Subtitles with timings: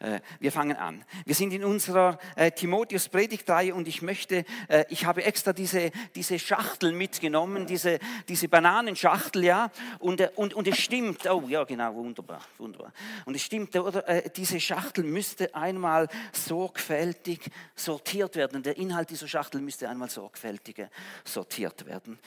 [0.00, 1.04] Äh, wir fangen an.
[1.24, 6.38] Wir sind in unserer äh, Timotheus-Predigtreihe und ich möchte, äh, ich habe extra diese, diese
[6.38, 7.98] Schachtel mitgenommen, diese,
[8.28, 12.92] diese Bananenschachtel, ja, und, und, und es stimmt, oh ja, genau, wunderbar, wunderbar.
[13.24, 18.62] Und es stimmt, oder, diese Schachtel müsste einmal sorgfältig sortiert werden.
[18.62, 20.86] Der Inhalt dieser Schachtel müsste einmal sorgfältig
[21.24, 22.18] sortiert werden.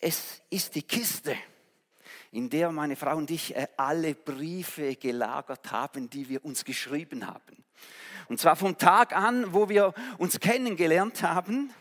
[0.00, 1.36] Es ist die Kiste
[2.32, 7.26] in der meine Frau und ich äh, alle Briefe gelagert haben, die wir uns geschrieben
[7.26, 7.64] haben.
[8.28, 11.72] Und zwar vom Tag an, wo wir uns kennengelernt haben,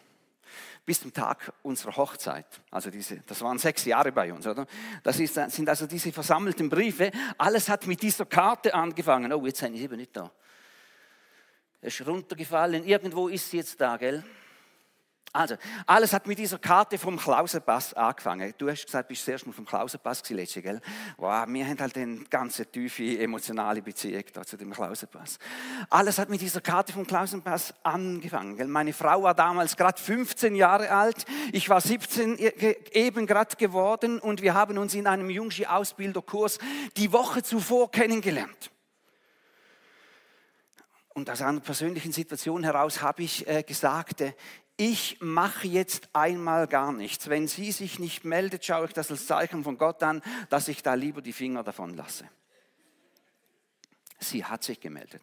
[0.86, 2.48] bis zum Tag unserer Hochzeit.
[2.72, 4.66] Also diese, das waren sechs Jahre bei uns, oder?
[5.04, 7.12] Das ist, sind also diese versammelten Briefe.
[7.38, 9.32] Alles hat mit dieser Karte angefangen.
[9.32, 10.32] Oh, jetzt sind ich eben nicht da.
[11.80, 12.84] Es ist runtergefallen.
[12.84, 14.24] Irgendwo ist sie jetzt da, gell?
[15.32, 18.52] Also, alles hat mit dieser Karte vom Klausenpass angefangen.
[18.58, 20.82] Du hast gesagt, du bist zuerst mal vom Klausenpass letztes, gell?
[21.18, 25.38] Wow, wir haben halt eine ganz tiefe emotionale Beziehung da zu dem Klausenpass.
[25.92, 28.58] Alles hat mit dieser Karte vom Klausenpass angefangen.
[28.58, 28.68] Gell?
[28.68, 32.38] Meine Frau war damals gerade 15 Jahre alt, ich war 17
[32.92, 36.58] eben gerade geworden und wir haben uns in einem Jungschi-Ausbilderkurs
[36.98, 38.72] die Woche zuvor kennengelernt.
[41.14, 44.34] Und aus einer persönlichen Situation heraus habe ich äh, gesagt, äh,
[44.80, 47.28] ich mache jetzt einmal gar nichts.
[47.28, 50.82] Wenn sie sich nicht meldet, schaue ich das als Zeichen von Gott an, dass ich
[50.82, 52.30] da lieber die Finger davon lasse.
[54.20, 55.22] Sie hat sich gemeldet.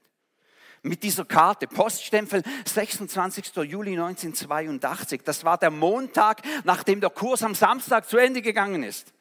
[0.82, 3.56] Mit dieser Karte, Poststempel 26.
[3.56, 5.22] Juli 1982.
[5.24, 9.14] Das war der Montag, nachdem der Kurs am Samstag zu Ende gegangen ist.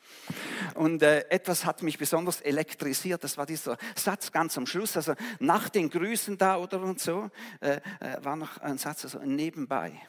[0.74, 3.24] Und äh, etwas hat mich besonders elektrisiert.
[3.24, 4.98] Das war dieser Satz ganz am Schluss.
[4.98, 7.30] Also nach den Grüßen da oder und so
[7.62, 10.02] äh, äh war noch ein Satz also nebenbei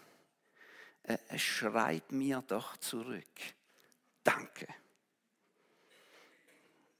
[1.06, 3.24] äh, schreib mir doch zurück.
[4.24, 4.66] Danke.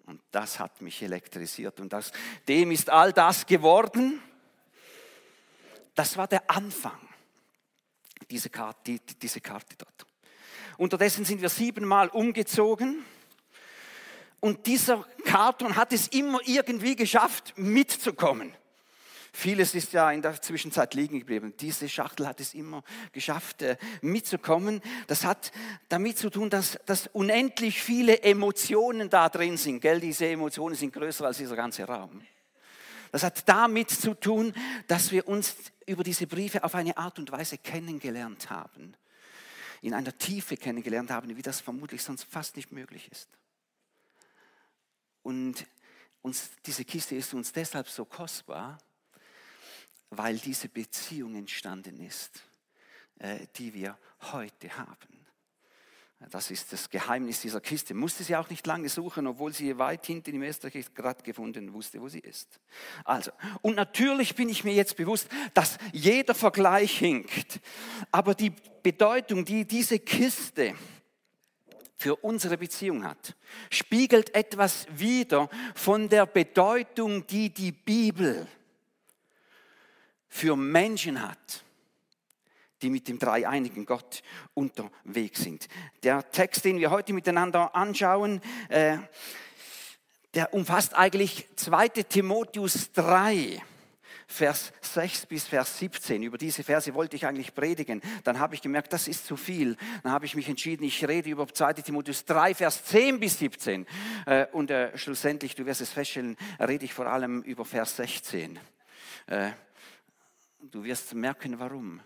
[0.05, 2.13] Und das hat mich elektrisiert und das,
[2.47, 4.23] dem ist all das geworden.
[5.97, 7.01] Das war der Anfang,
[8.31, 10.07] diese Karte, die, diese Karte dort.
[10.79, 13.05] Unterdessen sind wir siebenmal umgezogen
[14.39, 18.55] und dieser Karton hat es immer irgendwie geschafft, mitzukommen.
[19.39, 21.53] Vieles ist ja in der Zwischenzeit liegen geblieben.
[21.61, 22.83] Diese Schachtel hat es immer
[23.13, 24.81] geschafft, äh, mitzukommen.
[25.09, 25.53] Das hat
[25.91, 29.81] damit zu tun, dass, dass unendlich viele Emotionen da drin sind.
[29.83, 30.01] Gell?
[30.01, 32.23] Diese Emotionen sind größer als dieser ganze Raum.
[33.13, 34.55] Das hat damit zu tun,
[34.87, 35.55] dass wir uns
[35.85, 38.95] über diese Briefe auf eine Art und Weise kennengelernt haben.
[39.83, 43.29] In einer Tiefe kennengelernt haben, wie das vermutlich sonst fast nicht möglich ist.
[45.23, 45.67] Und
[46.23, 48.79] uns, diese Kiste ist uns deshalb so kostbar,
[50.17, 52.43] weil diese Beziehung entstanden ist,
[53.19, 53.99] äh, die wir
[54.33, 55.27] heute haben.
[56.31, 57.93] Das ist das Geheimnis dieser Kiste.
[57.93, 62.01] Musste sie auch nicht lange suchen, obwohl sie weit hinten im Esterkirch gerade gefunden wusste,
[62.01, 62.59] wo sie ist.
[63.05, 67.61] Also, und natürlich bin ich mir jetzt bewusst, dass jeder Vergleich hinkt.
[68.11, 68.53] Aber die
[68.83, 70.75] Bedeutung, die diese Kiste
[71.97, 73.37] für unsere Beziehung hat,
[73.71, 78.49] spiegelt etwas wider von der Bedeutung, die die Bibel
[80.37, 81.65] für Menschen hat,
[82.83, 85.67] die mit dem dreieinigen Gott unterwegs sind.
[86.03, 88.99] Der Text, den wir heute miteinander anschauen, äh,
[90.35, 93.63] der umfasst eigentlich 2 Timotheus 3.
[94.29, 96.25] Vers 6 bis Vers 17.
[96.25, 98.03] Über diese Verse wollte ich eigentlich predigen.
[98.25, 99.77] Dann habe ich gemerkt, das ist zu viel.
[100.03, 103.87] Dann habe ich mich entschieden, ich rede über 2 Timotheus 3, Vers 10 bis 17.
[104.27, 108.59] Äh, und äh, schlussendlich, du wirst es feststellen, rede ich vor allem über Vers 16.
[110.71, 112.01] Du wirst merken, warum.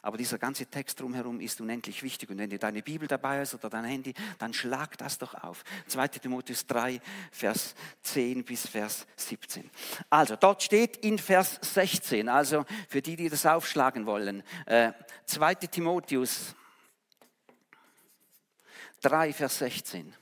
[0.00, 2.30] Aber dieser ganze Text drumherum ist unendlich wichtig.
[2.30, 5.64] Und wenn dir deine Bibel dabei ist oder dein Handy, dann schlag das doch auf.
[5.88, 7.00] 2 Timotheus 3,
[7.32, 9.68] Vers 10 bis Vers 17.
[10.08, 14.92] Also, dort steht in Vers 16, also für die, die das aufschlagen wollen, äh,
[15.26, 16.54] 2 Timotheus
[19.00, 20.14] 3, Vers 16.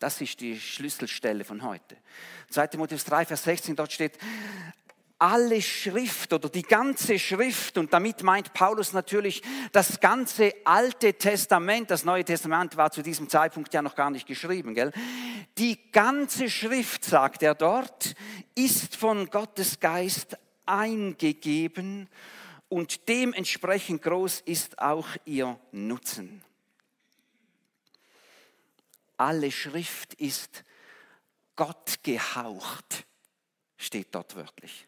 [0.00, 1.96] Das ist die Schlüsselstelle von heute.
[2.50, 4.18] 2 Timotheus 3, Vers 16, dort steht,
[5.18, 9.42] alle Schrift oder die ganze Schrift, und damit meint Paulus natürlich
[9.72, 14.26] das ganze Alte Testament, das Neue Testament war zu diesem Zeitpunkt ja noch gar nicht
[14.26, 14.92] geschrieben, gell?
[15.58, 18.14] Die ganze Schrift, sagt er dort,
[18.54, 20.36] ist von Gottes Geist
[20.66, 22.08] eingegeben
[22.68, 26.42] und dementsprechend groß ist auch ihr Nutzen.
[29.16, 30.62] Alle Schrift ist
[31.56, 33.04] Gott gehaucht,
[33.76, 34.86] steht dort wörtlich.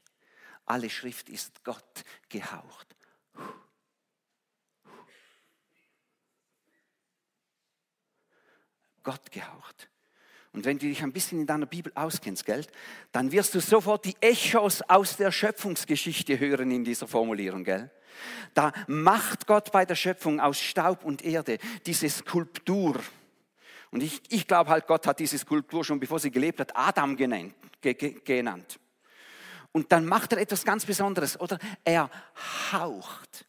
[0.70, 2.94] Alle Schrift ist Gott gehaucht.
[9.02, 9.90] Gott gehaucht.
[10.52, 12.64] Und wenn du dich ein bisschen in deiner Bibel auskennst, gell,
[13.10, 17.90] dann wirst du sofort die Echos aus der Schöpfungsgeschichte hören in dieser Formulierung, gell?
[18.54, 23.00] Da macht Gott bei der Schöpfung aus Staub und Erde diese Skulptur.
[23.90, 27.16] Und ich, ich glaube halt, Gott hat diese Skulptur schon bevor sie gelebt hat, Adam
[27.16, 28.78] genannt, ge, ge, genannt.
[29.72, 31.58] Und dann macht er etwas ganz Besonderes, oder?
[31.84, 32.10] Er
[32.72, 33.46] haucht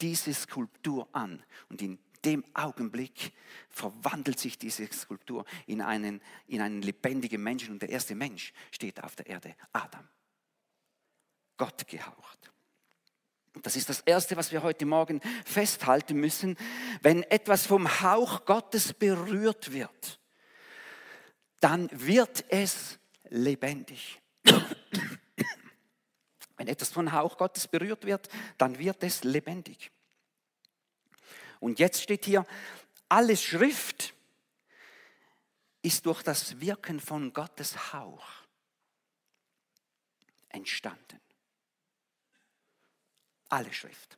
[0.00, 1.42] diese Skulptur an.
[1.68, 3.32] Und in dem Augenblick
[3.68, 7.72] verwandelt sich diese Skulptur in einen, in einen lebendigen Menschen.
[7.72, 10.06] Und der erste Mensch steht auf der Erde, Adam.
[11.56, 12.50] Gott gehaucht.
[13.62, 16.56] Das ist das Erste, was wir heute Morgen festhalten müssen.
[17.02, 20.18] Wenn etwas vom Hauch Gottes berührt wird,
[21.60, 22.98] dann wird es
[23.28, 24.20] lebendig.
[26.62, 29.90] Wenn etwas vom Hauch Gottes berührt wird, dann wird es lebendig.
[31.58, 32.46] Und jetzt steht hier,
[33.08, 34.14] alle Schrift
[35.82, 38.24] ist durch das Wirken von Gottes Hauch
[40.50, 41.18] entstanden.
[43.48, 44.16] Alle Schrift.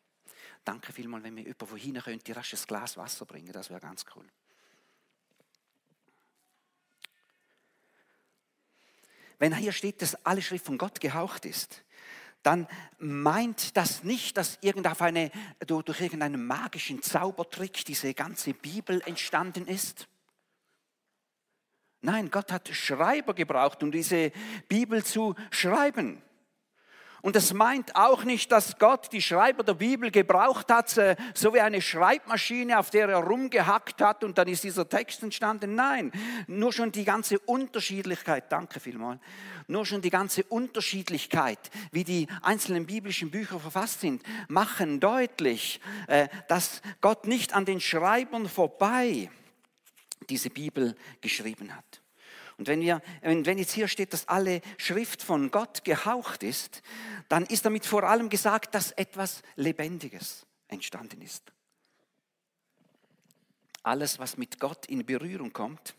[0.67, 4.05] Danke vielmals, wenn mir jemand wohin könnte, rasch ein Glas Wasser bringen, das wäre ganz
[4.15, 4.31] cool.
[9.39, 11.84] Wenn hier steht, dass alle Schrift von Gott gehaucht ist,
[12.45, 12.69] dann
[12.99, 14.59] meint das nicht, dass
[15.01, 15.31] eine,
[15.67, 20.09] durch irgendeinen magischen Zaubertrick diese ganze Bibel entstanden ist.
[22.03, 24.31] Nein, Gott hat Schreiber gebraucht, um diese
[24.69, 26.23] Bibel zu schreiben.
[27.25, 31.55] Und es meint auch nicht, dass Gott die Schreiber der Bibel gebraucht hat, äh, so
[31.55, 35.75] wie eine Schreibmaschine, auf der er rumgehackt hat und dann ist dieser Text entstanden.
[35.75, 36.13] Nein,
[36.49, 39.21] nur schon die ganze Unterschiedlichkeit, danke vielmals,
[39.69, 46.29] nur schon die ganze Unterschiedlichkeit, wie die einzelnen biblischen Bücher verfasst sind, machen deutlich, äh,
[46.49, 49.31] dass Gott nicht an den Schreibern vorbei
[50.29, 52.04] diese Bibel geschrieben hat.
[52.57, 56.83] Und wenn, wir, wenn jetzt hier steht, dass alle Schrift von Gott gehaucht ist,
[57.29, 61.53] dann ist damit vor allem gesagt, dass etwas Lebendiges entstanden ist.
[63.83, 65.95] Alles, was mit Gott in Berührung kommt,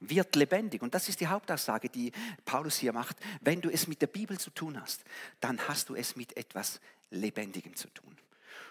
[0.00, 0.82] wird lebendig.
[0.82, 2.12] Und das ist die Hauptaussage, die
[2.44, 3.16] Paulus hier macht.
[3.40, 5.04] Wenn du es mit der Bibel zu tun hast,
[5.40, 6.80] dann hast du es mit etwas
[7.10, 8.16] Lebendigem zu tun.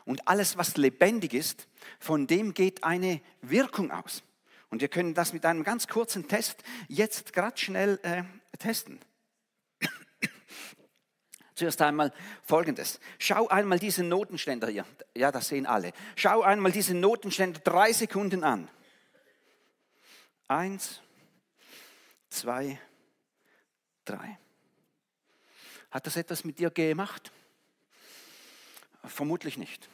[0.05, 1.67] Und alles, was lebendig ist,
[1.99, 4.23] von dem geht eine Wirkung aus.
[4.71, 8.23] Und wir können das mit einem ganz kurzen Test jetzt gerade schnell äh,
[8.57, 8.99] testen.
[11.55, 13.01] Zuerst einmal Folgendes.
[13.19, 14.85] Schau einmal diesen Notenständer hier.
[15.13, 15.91] Ja, das sehen alle.
[16.15, 18.69] Schau einmal diesen Notenständer drei Sekunden an.
[20.47, 21.01] Eins,
[22.29, 22.79] zwei,
[24.05, 24.39] drei.
[25.91, 27.33] Hat das etwas mit dir gemacht?
[29.03, 29.89] Vermutlich nicht.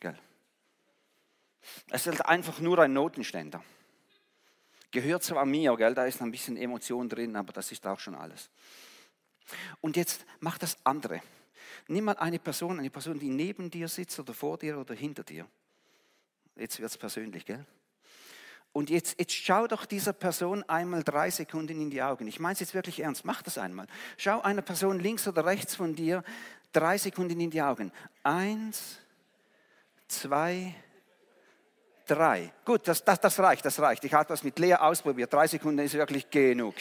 [0.00, 0.18] Gell?
[1.90, 3.62] Es ist einfach nur ein Notenständer.
[4.92, 8.14] Gehört zwar mir, gell, da ist ein bisschen Emotion drin, aber das ist auch schon
[8.14, 8.50] alles.
[9.80, 11.22] Und jetzt mach das andere.
[11.88, 15.24] Nimm mal eine Person, eine Person, die neben dir sitzt oder vor dir oder hinter
[15.24, 15.46] dir.
[16.56, 17.64] Jetzt wird es persönlich, gell?
[18.74, 22.26] Und jetzt, jetzt schau doch dieser Person einmal drei Sekunden in die Augen.
[22.26, 23.24] Ich meine es jetzt wirklich ernst.
[23.24, 23.86] Mach das einmal.
[24.18, 26.22] Schau einer Person links oder rechts von dir
[26.72, 27.92] drei Sekunden in die Augen.
[28.22, 28.98] Eins,
[30.06, 30.91] zwei, drei.
[32.64, 34.04] Gut, das, das, das reicht, das reicht.
[34.04, 35.32] Ich habe das mit Lea ausprobiert.
[35.32, 36.74] Drei Sekunden ist wirklich genug.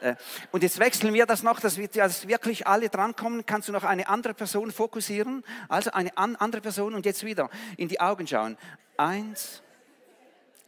[0.00, 0.14] Äh,
[0.52, 3.46] und jetzt wechseln wir das noch, dass, wir, dass wirklich alle drankommen.
[3.46, 5.44] Kannst du noch eine andere Person fokussieren?
[5.68, 8.56] Also eine andere Person und jetzt wieder in die Augen schauen.
[8.96, 9.62] Eins,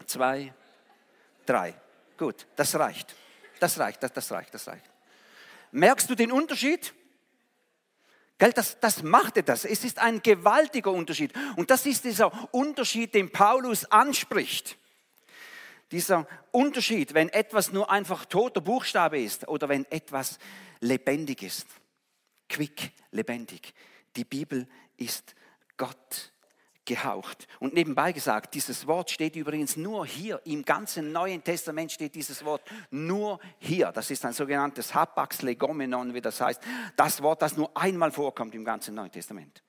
[0.06, 0.52] zwei,
[1.46, 1.74] drei.
[2.16, 3.14] Gut, das reicht.
[3.60, 4.84] Das reicht, das, das reicht, das reicht.
[5.72, 6.94] Merkst du den Unterschied?
[8.38, 9.64] Gell, das, das machte das.
[9.64, 11.32] Es ist ein gewaltiger Unterschied.
[11.56, 14.78] Und das ist dieser Unterschied, den Paulus anspricht.
[15.90, 20.38] Dieser Unterschied, wenn etwas nur einfach toter Buchstabe ist oder wenn etwas
[20.80, 21.66] lebendig ist.
[22.48, 23.74] Quick, lebendig.
[24.14, 25.34] Die Bibel ist
[25.76, 26.27] Gott
[26.88, 27.46] gehaucht.
[27.60, 32.44] Und nebenbei gesagt, dieses Wort steht übrigens nur hier, im ganzen Neuen Testament steht dieses
[32.44, 33.92] Wort nur hier.
[33.92, 36.60] Das ist ein sogenanntes Hapax legomenon, wie das heißt.
[36.96, 39.62] Das Wort, das nur einmal vorkommt im ganzen Neuen Testament.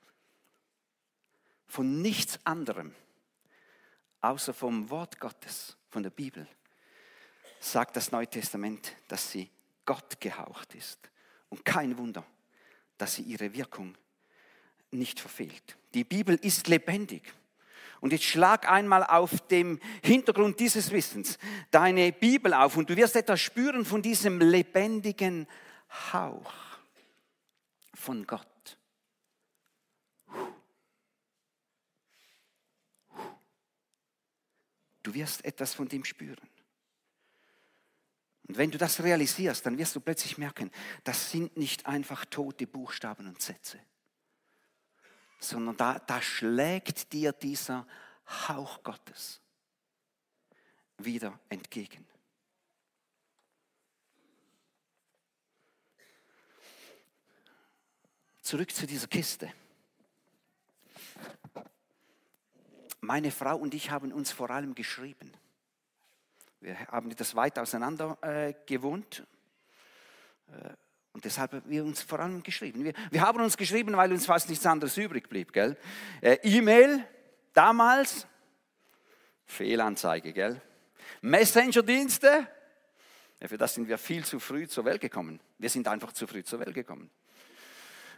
[1.67, 2.95] Von nichts anderem,
[4.21, 6.47] außer vom Wort Gottes, von der Bibel,
[7.59, 9.51] sagt das Neue Testament, dass sie
[9.85, 10.99] Gott gehaucht ist.
[11.49, 12.25] Und kein Wunder,
[12.97, 13.97] dass sie ihre Wirkung
[14.91, 15.77] nicht verfehlt.
[15.93, 17.33] Die Bibel ist lebendig.
[18.01, 21.37] Und jetzt schlag einmal auf dem Hintergrund dieses Wissens
[21.69, 25.47] deine Bibel auf und du wirst etwas spüren von diesem lebendigen
[26.13, 26.53] Hauch
[27.93, 28.47] von Gott.
[35.03, 36.47] Du wirst etwas von dem spüren.
[38.47, 40.71] Und wenn du das realisierst, dann wirst du plötzlich merken,
[41.03, 43.79] das sind nicht einfach tote Buchstaben und Sätze,
[45.39, 47.87] sondern da, da schlägt dir dieser
[48.47, 49.41] Hauch Gottes
[50.97, 52.05] wieder entgegen.
[58.41, 59.51] Zurück zu dieser Kiste.
[62.99, 65.31] Meine Frau und ich haben uns vor allem geschrieben.
[66.59, 69.25] Wir haben etwas weit auseinander äh, gewohnt.
[70.47, 70.73] Äh,
[71.13, 72.83] und deshalb haben wir uns vor allem geschrieben.
[72.83, 75.51] Wir, wir, haben uns geschrieben, weil uns fast nichts anderes übrig blieb.
[75.53, 75.77] Gell?
[76.21, 77.03] Äh, E-Mail
[77.53, 78.27] damals,
[79.45, 80.33] Fehlanzeige.
[80.33, 80.61] Gell?
[81.21, 82.47] Messenger-Dienste,
[83.41, 85.39] ja, für das sind wir viel zu früh zur Welt gekommen.
[85.57, 87.09] Wir sind einfach zu früh zur Welt gekommen.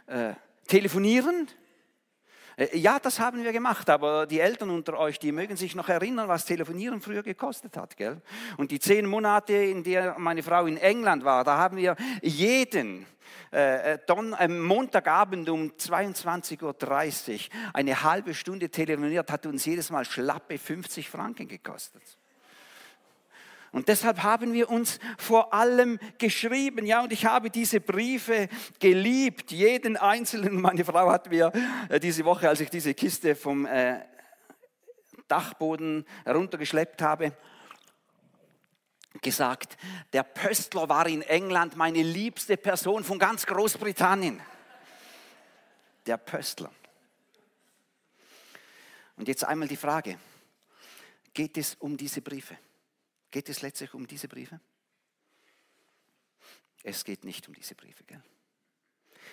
[0.06, 0.34] Äh,
[0.66, 1.48] telefonieren,
[2.72, 6.28] ja, das haben wir gemacht, aber die Eltern unter euch, die mögen sich noch erinnern,
[6.28, 7.96] was Telefonieren früher gekostet hat.
[7.96, 8.20] Gell?
[8.56, 13.06] Und die zehn Monate, in der meine Frau in England war, da haben wir jeden
[13.52, 17.40] äh, äh Don, äh, Montagabend um 22.30 Uhr
[17.72, 22.02] eine halbe Stunde telefoniert, hat uns jedes Mal schlappe 50 Franken gekostet.
[23.72, 28.48] Und deshalb haben wir uns vor allem geschrieben, ja, und ich habe diese Briefe
[28.78, 30.60] geliebt, jeden einzelnen.
[30.60, 31.50] Meine Frau hat mir
[31.88, 34.00] äh, diese Woche, als ich diese Kiste vom äh,
[35.26, 37.34] Dachboden heruntergeschleppt habe,
[39.22, 39.78] gesagt,
[40.12, 44.38] der Pöstler war in England meine liebste Person von ganz Großbritannien.
[46.04, 46.70] Der Pöstler.
[49.16, 50.18] Und jetzt einmal die Frage,
[51.32, 52.58] geht es um diese Briefe?
[53.32, 54.60] Geht es letztlich um diese Briefe?
[56.84, 58.04] Es geht nicht um diese Briefe.
[58.04, 58.22] Gell?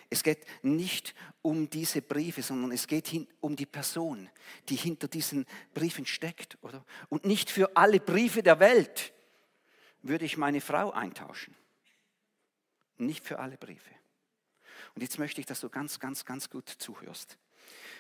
[0.10, 4.30] Es geht nicht um diese Briefe, sondern es geht um die Person,
[4.70, 6.58] die hinter diesen Briefen steckt.
[6.62, 6.86] Oder?
[7.10, 9.14] Und nicht für alle Briefe der Welt
[10.02, 11.56] würde ich meine Frau eintauschen.
[12.98, 13.92] Nicht für alle Briefe.
[14.96, 17.38] Und jetzt möchte ich, dass du ganz, ganz, ganz gut zuhörst.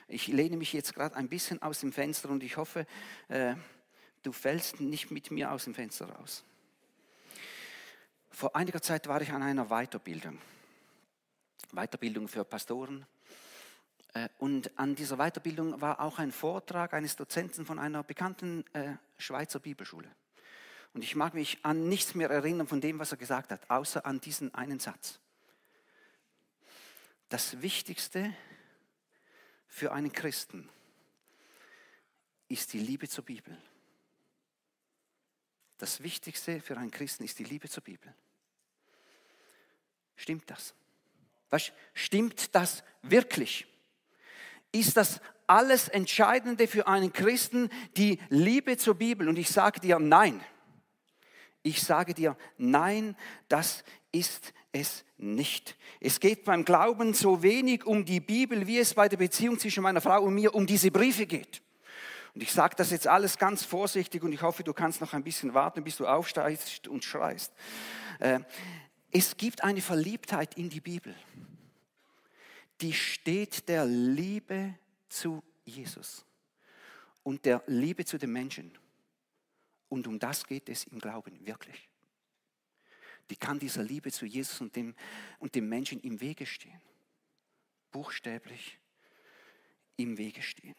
[0.07, 2.87] Ich lehne mich jetzt gerade ein bisschen aus dem Fenster und ich hoffe,
[3.27, 3.55] äh,
[4.23, 6.43] du fällst nicht mit mir aus dem Fenster raus.
[8.31, 10.39] Vor einiger Zeit war ich an einer Weiterbildung,
[11.71, 13.05] Weiterbildung für Pastoren.
[14.13, 18.95] Äh, und an dieser Weiterbildung war auch ein Vortrag eines Dozenten von einer bekannten äh,
[19.17, 20.09] Schweizer Bibelschule.
[20.93, 24.05] Und ich mag mich an nichts mehr erinnern von dem, was er gesagt hat, außer
[24.05, 25.19] an diesen einen Satz.
[27.29, 28.33] Das Wichtigste
[29.67, 30.67] für einen Christen
[32.47, 33.55] ist die Liebe zur Bibel.
[35.79, 38.13] Das Wichtigste für einen Christen ist die Liebe zur Bibel.
[40.17, 40.75] Stimmt das?
[41.49, 43.65] Was, stimmt das wirklich?
[44.73, 49.29] Ist das alles Entscheidende für einen Christen die Liebe zur Bibel?
[49.29, 50.43] Und ich sage dir nein.
[51.63, 53.15] Ich sage dir nein,
[53.47, 55.77] das ist es nicht.
[56.01, 59.83] Es geht beim Glauben so wenig um die Bibel, wie es bei der Beziehung zwischen
[59.83, 61.61] meiner Frau und mir um diese Briefe geht.
[62.39, 65.25] Und ich sage das jetzt alles ganz vorsichtig und ich hoffe, du kannst noch ein
[65.25, 67.51] bisschen warten, bis du aufsteigst und schreist.
[68.17, 68.39] Äh,
[69.11, 71.13] es gibt eine Verliebtheit in die Bibel,
[72.79, 74.73] die steht der Liebe
[75.09, 76.23] zu Jesus
[77.23, 78.71] und der Liebe zu den Menschen.
[79.89, 81.89] Und um das geht es im Glauben wirklich.
[83.29, 84.95] Die kann dieser Liebe zu Jesus und dem,
[85.39, 86.79] und dem Menschen im Wege stehen.
[87.91, 88.79] Buchstäblich
[89.97, 90.77] im Wege stehen.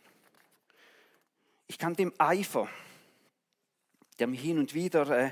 [1.70, 2.68] Ich kann dem Eifer,
[4.18, 5.30] der mich hin und wieder äh,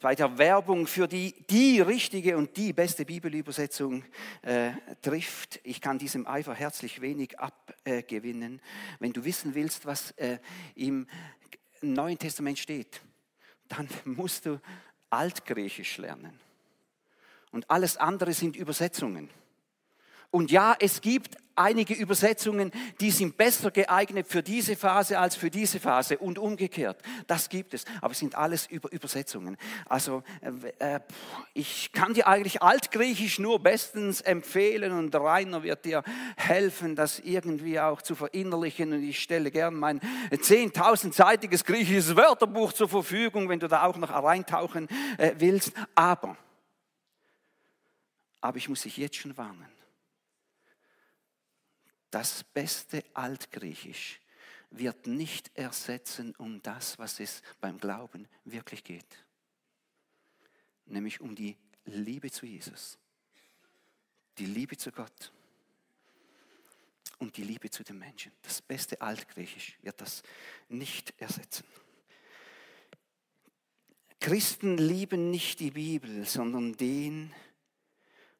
[0.00, 4.02] bei der Werbung für die, die richtige und die beste Bibelübersetzung
[4.40, 4.70] äh,
[5.02, 8.62] trifft, ich kann diesem Eifer herzlich wenig abgewinnen.
[8.98, 10.38] Wenn du wissen willst, was äh,
[10.74, 11.06] im
[11.82, 13.02] Neuen Testament steht,
[13.68, 14.58] dann musst du
[15.10, 16.40] Altgriechisch lernen.
[17.50, 19.28] Und alles andere sind Übersetzungen.
[20.32, 25.50] Und ja, es gibt einige Übersetzungen, die sind besser geeignet für diese Phase als für
[25.50, 27.02] diese Phase und umgekehrt.
[27.26, 29.58] Das gibt es, aber es sind alles Über Übersetzungen.
[29.86, 30.22] Also
[30.78, 31.00] äh, äh
[31.52, 36.02] ich kann dir eigentlich Altgriechisch nur bestens empfehlen und Rainer wird dir
[36.36, 38.94] helfen, das irgendwie auch zu verinnerlichen.
[38.94, 44.10] Und ich stelle gern mein 10.000-seitiges griechisches Wörterbuch zur Verfügung, wenn du da auch noch
[44.10, 45.72] reintauchen äh, willst.
[45.94, 46.38] Aber,
[48.40, 49.71] aber ich muss dich jetzt schon warnen
[52.12, 54.20] das beste Altgriechisch
[54.70, 59.24] wird nicht ersetzen um das, was es beim Glauben wirklich geht.
[60.86, 62.98] Nämlich um die Liebe zu Jesus,
[64.38, 65.32] die Liebe zu Gott
[67.18, 68.32] und die Liebe zu den Menschen.
[68.42, 70.22] Das beste Altgriechisch wird das
[70.68, 71.64] nicht ersetzen.
[74.20, 77.32] Christen lieben nicht die Bibel, sondern den,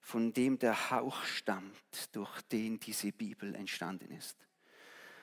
[0.02, 4.36] von dem der Hauch stammt, durch den diese Bibel entstanden ist.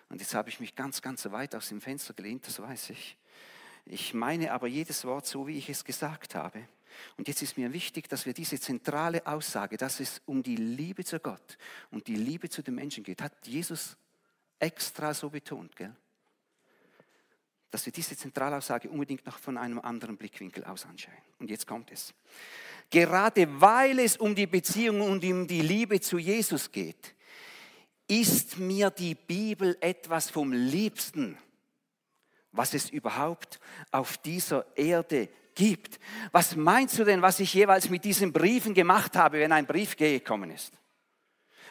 [0.08, 3.18] Und jetzt habe ich mich ganz, ganz weit aus dem Fenster gelehnt, das weiß ich.
[3.86, 6.68] Ich meine aber jedes Wort so, wie ich es gesagt habe.
[7.18, 11.04] Und jetzt ist mir wichtig, dass wir diese zentrale Aussage, dass es um die Liebe
[11.04, 11.58] zu Gott
[11.92, 13.98] und die Liebe zu den Menschen geht, hat Jesus
[14.58, 15.96] extra so betont, gell?
[17.72, 21.14] dass wir diese Zentralaussage unbedingt noch von einem anderen Blickwinkel aus anschauen.
[21.38, 22.14] Und jetzt kommt es.
[22.90, 27.16] Gerade weil es um die Beziehung und um die Liebe zu Jesus geht,
[28.08, 31.38] ist mir die Bibel etwas vom Liebsten,
[32.52, 33.60] was es überhaupt
[33.92, 36.00] auf dieser Erde gibt.
[36.32, 39.96] Was meinst du denn, was ich jeweils mit diesen Briefen gemacht habe, wenn ein Brief
[39.96, 40.74] gekommen ist?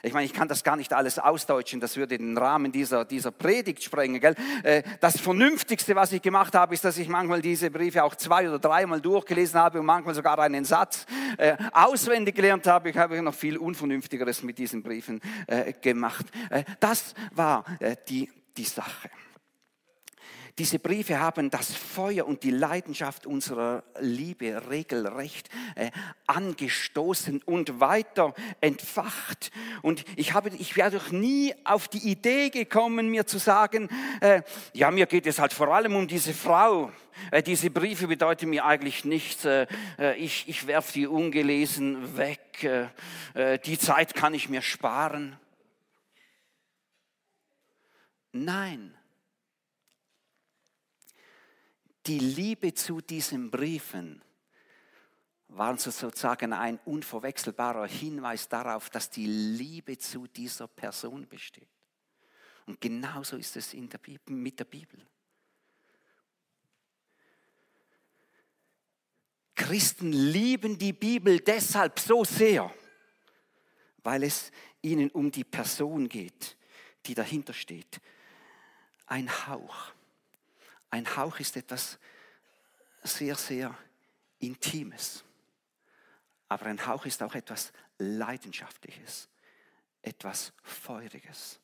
[0.02, 3.30] Ich meine, ich kann das gar nicht alles ausdeutschen, das würde den Rahmen dieser, dieser
[3.30, 4.20] Predigt sprengen.
[4.20, 4.34] Gell?
[4.62, 8.48] Äh, das Vernünftigste, was ich gemacht habe, ist, dass ich manchmal diese Briefe auch zwei
[8.48, 12.90] oder dreimal durchgelesen habe und manchmal sogar einen Satz äh, auswendig gelernt habe.
[12.90, 16.26] Ich habe noch viel Unvernünftigeres mit diesen Briefen äh, gemacht.
[16.80, 17.64] Das war
[18.08, 19.10] die, die Sache.
[20.58, 25.92] Diese Briefe haben das Feuer und die Leidenschaft unserer Liebe regelrecht äh,
[26.26, 29.52] angestoßen und weiter entfacht.
[29.82, 33.88] Und ich, habe, ich wäre doch nie auf die Idee gekommen, mir zu sagen,
[34.20, 34.42] äh,
[34.74, 36.90] ja, mir geht es halt vor allem um diese Frau.
[37.30, 39.44] Äh, diese Briefe bedeuten mir eigentlich nichts.
[39.44, 42.64] Äh, äh, ich ich werfe die ungelesen weg.
[43.34, 45.36] Äh, die Zeit kann ich mir sparen.
[48.32, 48.97] Nein
[52.08, 54.22] die Liebe zu diesen Briefen
[55.48, 61.68] waren sozusagen ein unverwechselbarer Hinweis darauf, dass die Liebe zu dieser Person besteht.
[62.66, 65.06] Und genauso ist es der Bibel, mit der Bibel.
[69.54, 72.72] Christen lieben die Bibel deshalb so sehr,
[74.02, 74.50] weil es
[74.80, 76.56] ihnen um die Person geht,
[77.06, 78.00] die dahinter steht.
[79.06, 79.92] Ein Hauch
[80.90, 81.98] ein Hauch ist etwas
[83.02, 83.76] sehr, sehr
[84.38, 85.24] Intimes.
[86.48, 89.28] Aber ein Hauch ist auch etwas Leidenschaftliches,
[90.02, 91.60] etwas Feuriges.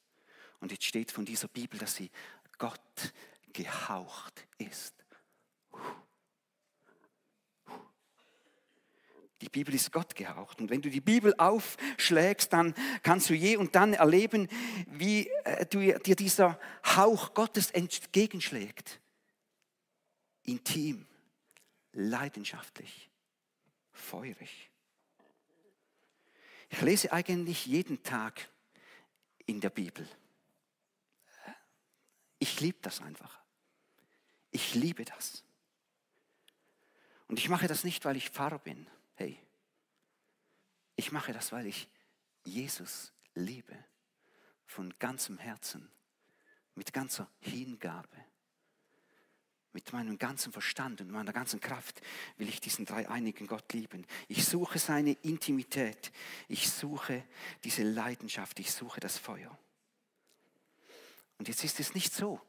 [0.60, 2.10] Und jetzt steht von dieser Bibel, dass sie
[2.58, 2.80] Gott
[3.52, 4.94] gehaucht ist.
[9.40, 10.60] Die Bibel ist Gott gehaucht.
[10.60, 14.48] Und wenn du die Bibel aufschlägst, dann kannst du je und dann erleben,
[14.86, 19.00] wie äh, dir dieser Hauch Gottes entgegenschlägt
[20.44, 21.06] intim,
[21.92, 23.10] leidenschaftlich,
[23.92, 24.70] feurig.
[26.70, 28.48] Ich lese eigentlich jeden Tag
[29.46, 30.08] in der Bibel.
[32.38, 33.40] Ich liebe das einfach.
[34.50, 35.44] Ich liebe das.
[37.26, 38.86] Und ich mache das nicht, weil ich Pfarrer bin.
[39.14, 39.38] Hey,
[40.96, 41.88] ich mache das, weil ich
[42.44, 43.76] Jesus liebe.
[44.66, 45.90] Von ganzem Herzen,
[46.74, 48.24] mit ganzer Hingabe.
[49.74, 52.00] Mit meinem ganzen Verstand und meiner ganzen Kraft
[52.38, 54.06] will ich diesen dreieinigen Gott lieben.
[54.28, 56.12] Ich suche seine Intimität.
[56.48, 57.24] Ich suche
[57.64, 58.60] diese Leidenschaft.
[58.60, 59.58] Ich suche das Feuer.
[61.38, 62.40] Und jetzt ist es nicht so,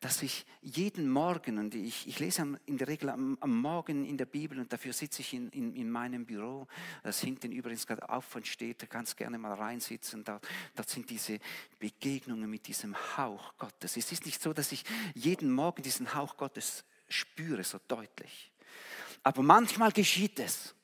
[0.00, 4.16] dass ich jeden Morgen, und ich, ich lese in der Regel am, am, Morgen in
[4.16, 6.66] der Bibel und dafür sitze ich in, in, in meinem Büro,
[7.02, 11.38] das hinten übrigens gerade auf und steht, da kannst gerne mal reinsitzen, dort sind diese
[11.78, 13.96] Begegnungen mit diesem Hauch Gottes.
[13.96, 18.52] Es ist nicht so, dass ich jeden Morgen diesen Hauch Gottes spüre, so deutlich.
[19.22, 20.75] Aber manchmal geschieht es.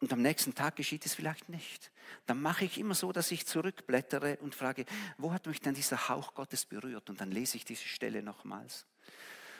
[0.00, 1.90] Und am nächsten Tag geschieht es vielleicht nicht.
[2.26, 4.84] Dann mache ich immer so, dass ich zurückblättere und frage,
[5.16, 7.08] wo hat mich denn dieser Hauch Gottes berührt?
[7.08, 8.86] Und dann lese ich diese Stelle nochmals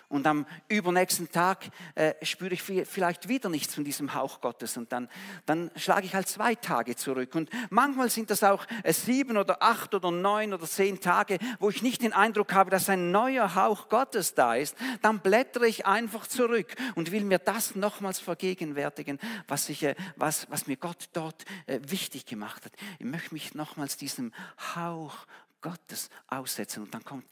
[0.09, 4.92] und am übernächsten Tag äh, spüre ich vielleicht wieder nichts von diesem Hauch Gottes und
[4.92, 5.09] dann,
[5.47, 7.35] dann schlage ich halt zwei Tage zurück.
[7.35, 11.71] Und manchmal sind das auch äh, sieben oder acht oder neun oder zehn Tage, wo
[11.71, 14.77] ich nicht den Eindruck habe, dass ein neuer Hauch Gottes da ist.
[15.03, 20.49] Dann blättere ich einfach zurück und will mir das nochmals vergegenwärtigen, was, ich, äh, was,
[20.51, 22.73] was mir Gott dort äh, wichtig gemacht hat.
[22.99, 24.33] Ich möchte mich nochmals diesem
[24.75, 25.27] Hauch
[25.61, 27.25] Gottes aussetzen und dann kommt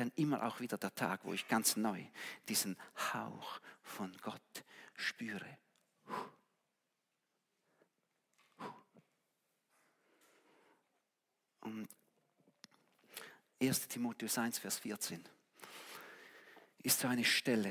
[0.00, 2.02] dann immer auch wieder der Tag, wo ich ganz neu
[2.48, 2.74] diesen
[3.12, 4.64] Hauch von Gott
[4.96, 5.58] spüre.
[11.60, 11.86] Und
[13.60, 15.22] 1 Timotheus 1, Vers 14
[16.82, 17.70] ist so eine Stelle,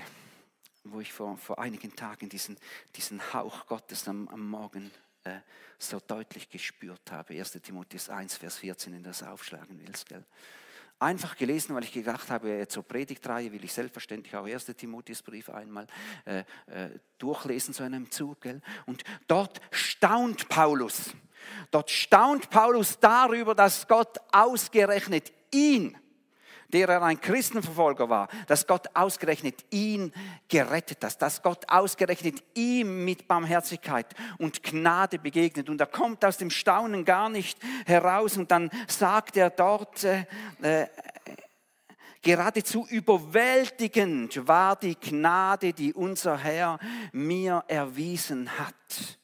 [0.83, 2.59] wo ich vor, vor einigen Tagen diesen,
[2.95, 4.91] diesen Hauch Gottes am, am Morgen
[5.23, 5.39] äh,
[5.79, 7.33] so deutlich gespürt habe.
[7.33, 10.07] 1 Timotheus 1, Vers 14, in das aufschlagen willst.
[10.07, 10.23] Gell?
[10.99, 14.65] Einfach gelesen, weil ich gedacht habe, zur Predigtreihe will ich selbstverständlich auch 1.
[14.65, 15.87] Timotheusbrief einmal
[16.25, 18.41] äh, äh, durchlesen zu einem Zug.
[18.41, 18.61] Gell?
[18.85, 21.13] Und dort staunt Paulus.
[21.71, 25.97] Dort staunt Paulus darüber, dass Gott ausgerechnet ihn
[26.71, 30.13] der er ein Christenverfolger war, dass Gott ausgerechnet ihn
[30.47, 35.69] gerettet hat, dass Gott ausgerechnet ihm mit Barmherzigkeit und Gnade begegnet.
[35.69, 40.25] Und er kommt aus dem Staunen gar nicht heraus und dann sagt er dort, äh,
[40.61, 40.87] äh,
[42.21, 46.77] geradezu überwältigend war die Gnade, die unser Herr
[47.11, 49.17] mir erwiesen hat.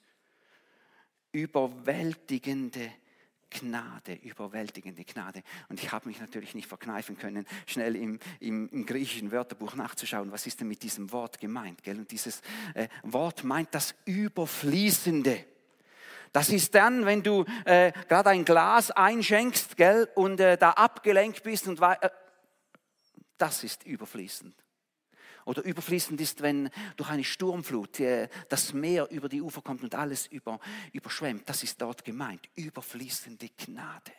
[1.32, 3.05] Überwältigende Gnade.
[3.60, 5.44] Gnade, überwältigende Gnade.
[5.70, 10.32] Und ich habe mich natürlich nicht verkneifen können, schnell im, im, im, griechischen Wörterbuch nachzuschauen,
[10.32, 11.84] was ist denn mit diesem Wort gemeint.
[11.84, 12.00] Gell?
[12.00, 12.41] Und dieses
[12.74, 15.46] äh, Wort meint das Überfließende.
[16.32, 21.44] Das ist dann, wenn du äh, gerade ein Glas einschenkst gell, und äh, da abgelenkt
[21.44, 22.10] bist und äh,
[23.38, 24.64] das ist überfließend.
[25.46, 29.94] Oder überfließend ist, wenn durch eine Sturmflut äh, das Meer über die Ufer kommt und
[29.94, 30.60] alles über,
[30.92, 31.48] überschwemmt.
[31.48, 32.50] Das ist dort gemeint.
[32.56, 34.12] Überfließende Gnade.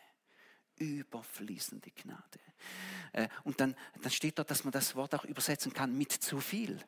[0.77, 2.39] Überfließende Gnade.
[3.11, 6.39] Äh, und dann, dann steht dort, dass man das Wort auch übersetzen kann mit zu
[6.39, 6.81] viel.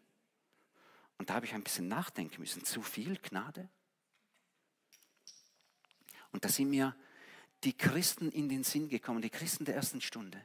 [1.17, 2.63] Und da habe ich ein bisschen nachdenken müssen.
[2.63, 3.67] Zu viel Gnade?
[6.31, 6.95] Und da sind mir
[7.65, 10.41] die Christen in den Sinn gekommen, die Christen der ersten Stunde.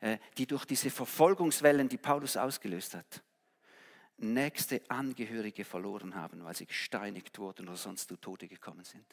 [0.00, 3.22] Äh, die durch diese Verfolgungswellen, die Paulus ausgelöst hat,
[4.16, 9.04] nächste Angehörige verloren haben, weil sie gesteinigt wurden oder sonst zu Tode gekommen sind.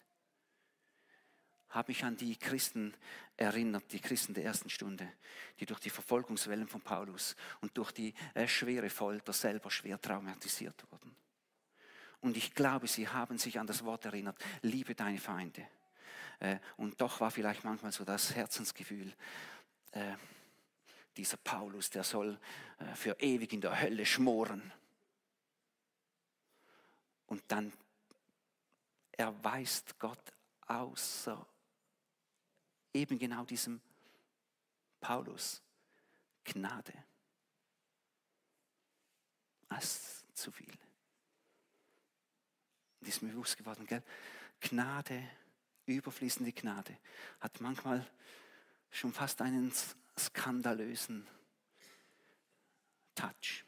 [1.70, 2.94] Habe mich an die Christen
[3.36, 5.12] erinnert, die Christen der ersten Stunde,
[5.60, 10.90] die durch die Verfolgungswellen von Paulus und durch die äh, schwere Folter selber schwer traumatisiert
[10.90, 11.14] wurden.
[12.22, 15.68] Und ich glaube, sie haben sich an das Wort erinnert, liebe deine Feinde.
[16.40, 19.14] Äh, und doch war vielleicht manchmal so das Herzensgefühl,
[21.18, 22.40] dieser Paulus, der soll
[22.80, 24.72] äh, für ewig in der Hölle schmoren.
[27.26, 27.74] Und dann
[29.12, 30.34] erweist Gott
[30.68, 31.46] außer
[32.94, 33.82] eben genau diesem
[35.00, 35.62] Paulus
[36.44, 36.94] Gnade.
[39.70, 40.78] Das ist zu viel.
[43.00, 44.04] Und ist mir bewusst geworden, gell?
[44.60, 45.30] Gnade,
[45.86, 46.98] überfließende Gnade,
[47.40, 48.08] hat manchmal
[48.90, 49.72] schon fast einen
[50.20, 51.28] skandalösen
[53.16, 53.66] Touch.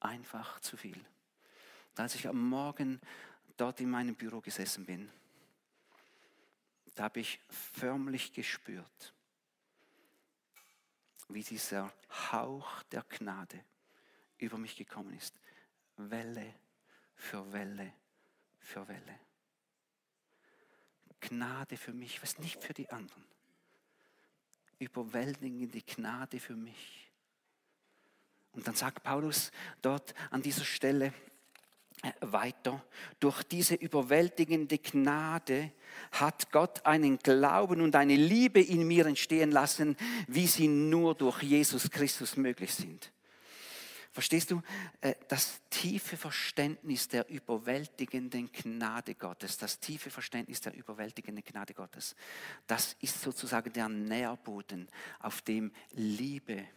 [0.00, 0.98] Einfach zu viel.
[0.98, 3.00] Und als ich am Morgen
[3.56, 5.10] dort in meinem Büro gesessen bin,
[6.94, 9.14] da habe ich förmlich gespürt,
[11.28, 11.92] wie dieser
[12.30, 13.64] Hauch der Gnade
[14.38, 15.34] über mich gekommen ist.
[15.96, 16.54] Welle
[17.14, 17.92] für Welle
[18.58, 19.20] für Welle.
[21.20, 23.24] Gnade für mich, was nicht für die anderen
[24.82, 27.10] überwältigende Gnade für mich.
[28.52, 31.12] Und dann sagt Paulus dort an dieser Stelle
[32.02, 32.84] äh, weiter,
[33.20, 35.72] durch diese überwältigende Gnade
[36.10, 41.42] hat Gott einen Glauben und eine Liebe in mir entstehen lassen, wie sie nur durch
[41.42, 43.12] Jesus Christus möglich sind.
[44.12, 44.62] Verstehst du,
[45.00, 52.14] äh, das tiefe Verständnis der überwältigenden Gnade Gottes, das tiefe Verständnis der überwältigenden Gnade Gottes,
[52.66, 56.68] das ist sozusagen der Nährboden, auf dem Liebe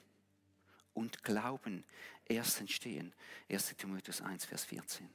[0.93, 1.83] und Glauben
[2.23, 3.13] erst entstehen.
[3.49, 5.09] 1 Timotheus 1, Vers 14.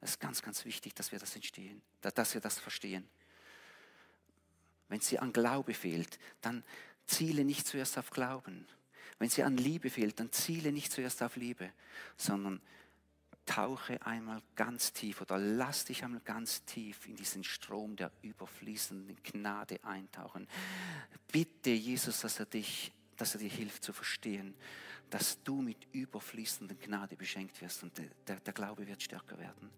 [0.00, 3.08] Es ist ganz, ganz wichtig, dass wir das entstehen, dass wir das verstehen.
[4.88, 6.64] Wenn es dir an Glaube fehlt, dann
[7.06, 8.66] ziele nicht zuerst auf Glauben
[9.20, 11.70] wenn sie an Liebe fehlt, dann ziele nicht zuerst auf Liebe,
[12.16, 12.60] sondern
[13.44, 19.18] tauche einmal ganz tief oder lass dich einmal ganz tief in diesen Strom der überfließenden
[19.22, 20.48] Gnade eintauchen.
[21.30, 24.54] Bitte Jesus, dass er dich, dass er dir hilft zu verstehen,
[25.10, 27.92] dass du mit überfließender Gnade beschenkt wirst und
[28.26, 29.70] der, der Glaube wird stärker werden.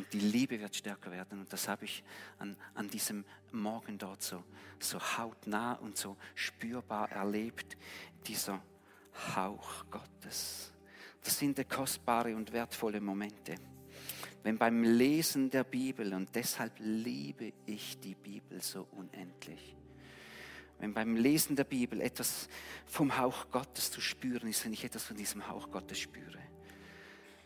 [0.00, 1.40] Und die Liebe wird stärker werden.
[1.40, 2.02] Und das habe ich
[2.38, 4.42] an, an diesem Morgen dort so,
[4.78, 7.76] so hautnah und so spürbar erlebt.
[8.26, 8.62] Dieser
[9.36, 10.72] Hauch Gottes.
[11.22, 13.56] Das sind kostbare und wertvolle Momente.
[14.42, 19.76] Wenn beim Lesen der Bibel, und deshalb liebe ich die Bibel so unendlich,
[20.78, 22.48] wenn beim Lesen der Bibel etwas
[22.86, 26.40] vom Hauch Gottes zu spüren ist, wenn ich etwas von diesem Hauch Gottes spüre,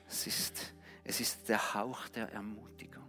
[0.07, 0.73] es ist
[1.05, 3.05] es ist der Hauch der Ermutigung.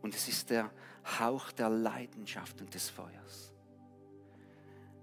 [0.00, 0.70] Und es ist der
[1.18, 3.52] Hauch der Leidenschaft und des Feuers.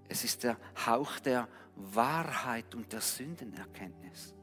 [0.08, 4.34] Es ist der Hauch der Wahrheit und der Sündenerkenntnis.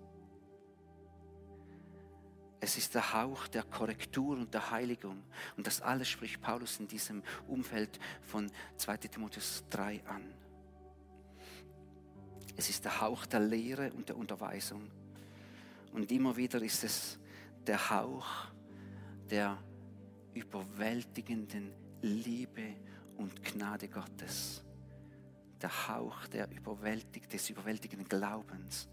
[2.60, 5.24] Es ist der Hauch der Korrektur und der Heiligung.
[5.58, 10.34] Und das alles spricht Paulus in diesem Umfeld von 2 Timotheus 3 an.
[12.56, 14.92] Es ist der Hauch der Lehre und der Unterweisung.
[15.92, 17.20] Und immer wieder ist es
[17.66, 18.28] der Hauch
[19.30, 19.58] der
[20.34, 22.76] überwältigenden Liebe
[23.18, 24.64] und Gnade Gottes.
[25.62, 28.88] Der Hauch der überwältigt, des überwältigenden Glaubens.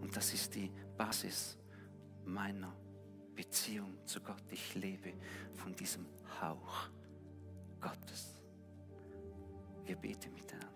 [0.00, 1.58] Und das ist die Basis
[2.24, 2.72] meiner
[3.34, 4.44] Beziehung zu Gott.
[4.50, 5.12] Ich lebe
[5.54, 6.06] von diesem
[6.40, 6.88] Hauch
[7.80, 8.38] Gottes.
[9.84, 10.68] Wir beten miteinander.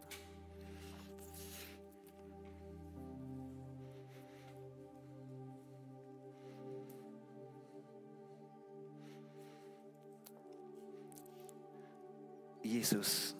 [12.68, 13.34] Jesus,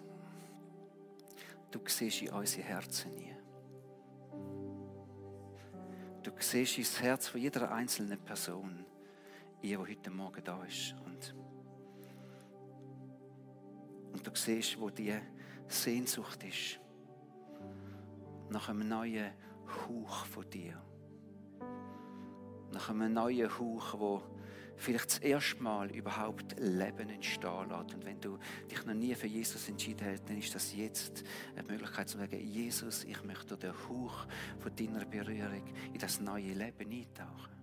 [1.71, 3.37] du siehst in unsere Herzen nie.
[6.23, 8.87] Du siehst ins Herz von jeder einzelnen Person,
[9.63, 10.95] die heute Morgen da ist.
[11.05, 11.35] Und,
[14.15, 15.15] und du siehst, wo die
[15.67, 16.81] Sehnsucht ist
[18.49, 19.31] nach einem neuen
[19.67, 20.83] Hauch von dir.
[22.73, 24.23] Nach einem neuen Hauch, wo
[24.79, 27.95] vielleicht das erste Mal überhaupt Leben entstehen lässt.
[27.95, 28.39] Und wenn du
[28.71, 31.25] dich noch nie für Jesus entschieden hast, dann ist das jetzt
[31.57, 34.27] eine Möglichkeit zu sagen, Jesus, ich möchte den Hauch
[34.59, 37.59] von deiner Berührung in das neue Leben eintauchen.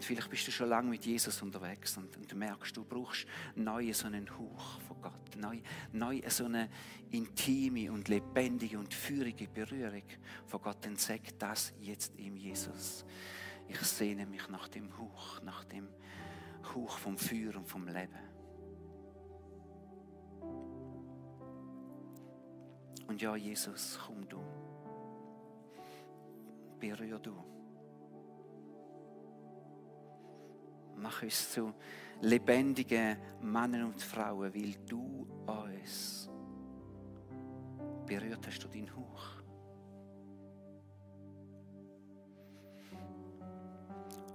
[0.00, 3.92] Und vielleicht bist du schon lange mit Jesus unterwegs und, und merkst, du brauchst neu
[3.92, 5.58] so einen Hauch von Gott, neu,
[5.92, 6.70] neu so eine
[7.10, 10.04] intime und lebendige und führige Berührung
[10.46, 10.78] von Gott.
[10.80, 13.04] Dann sag das jetzt ihm Jesus.
[13.70, 15.88] Ich sehne mich nach dem Hauch, nach dem
[16.74, 18.18] Hauch vom Feuer und vom Leben.
[23.06, 24.40] Und ja, Jesus, komm du.
[26.80, 27.36] Berühr du.
[30.96, 31.72] Mach uns zu
[32.22, 36.28] lebendigen Männern und Frauen, weil du uns
[38.04, 39.39] berührt hast du deinen Hauch.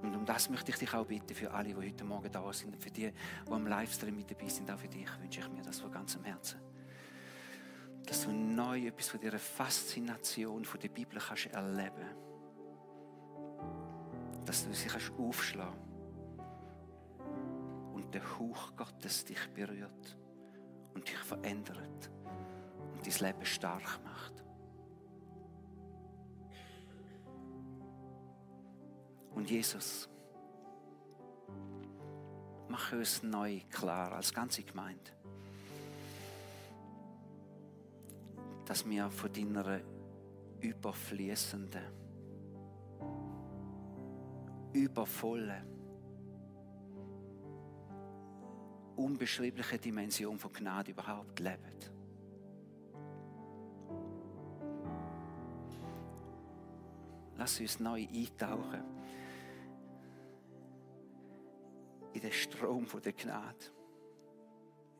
[0.06, 2.78] Und um das möchte ich dich auch bitten für alle, die heute Morgen da sind
[2.78, 5.80] für die, die am Livestream mit dabei sind, auch für dich wünsche ich mir das
[5.80, 6.60] von ganzem Herzen.
[8.06, 12.06] Dass du neu etwas von dieser Faszination von der Bibel kannst erleben.
[14.46, 15.80] Dass du sie kannst aufschlagen
[17.94, 20.18] und der Hauch Gottes dich berührt
[20.94, 22.12] und dich verändert
[22.94, 24.44] und dein Leben stark macht.
[29.36, 30.10] Und Jesus,
[32.69, 35.12] mache uns neu klar als ganze Gemeinde,
[38.65, 39.82] dass wir von deiner
[40.62, 41.84] überfließenden,
[44.74, 45.67] übervollen,
[48.95, 51.60] unbeschreiblichen Dimension von Gnade überhaupt leben.
[57.38, 58.94] Lass uns neu eintauchen
[62.15, 63.65] in den Strom der Gnade.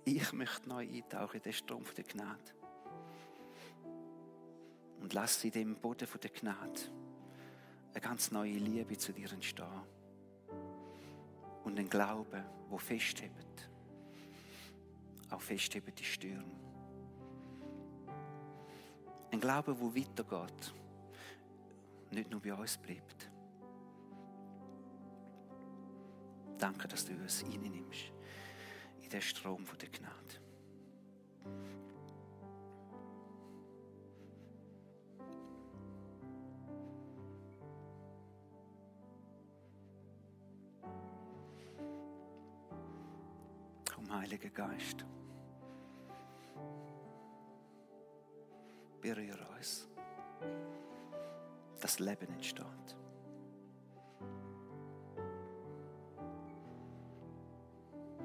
[0.04, 2.52] Ich möchte neu eintauchen in den Strom der Gnade.
[5.00, 6.82] Und lass in dem Boden der Gnade
[7.92, 9.84] eine ganz neue Liebe zu dir entstehen.
[11.64, 13.70] Und ein Glaube, wo festhebt.
[15.30, 16.44] Auch festhebt die Stürme.
[19.32, 20.74] Ein Glaube, wo weitergeht.
[22.12, 23.32] Nicht nur bei uns bleibt.
[26.66, 28.12] Danke, dass du uns reinnimmst
[29.00, 30.16] in den Strom der Gnade.
[43.94, 45.06] Komm, Heiliger Geist.
[49.02, 49.88] Berühre uns.
[51.80, 52.85] Das Leben entsteht.